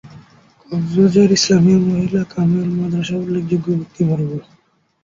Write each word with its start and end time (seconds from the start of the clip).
কক্সবাজার 0.61 1.29
ইসলামিয়া 1.31 1.79
মহিলা 1.87 2.21
কামিল 2.33 2.69
মাদ্রাসা 2.77 3.15
উল্লেখযোগ্য 3.17 3.67
ব্যক্তিবর্গ 3.73 4.29